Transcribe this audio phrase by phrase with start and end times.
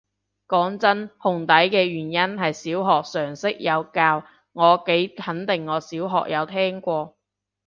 [0.47, 7.15] 講真，紅底嘅原因係小學常識有教，我幾肯定我小學有聽過